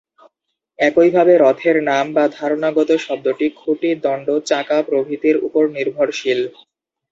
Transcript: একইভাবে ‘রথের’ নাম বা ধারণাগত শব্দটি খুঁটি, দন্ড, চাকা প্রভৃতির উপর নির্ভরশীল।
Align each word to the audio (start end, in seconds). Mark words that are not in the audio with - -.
একইভাবে 0.79 1.33
‘রথের’ 1.37 1.77
নাম 1.89 2.05
বা 2.15 2.25
ধারণাগত 2.37 2.89
শব্দটি 3.05 3.45
খুঁটি, 3.59 3.89
দন্ড, 4.03 4.27
চাকা 4.49 4.77
প্রভৃতির 4.87 5.35
উপর 5.47 5.63
নির্ভরশীল। 5.77 6.39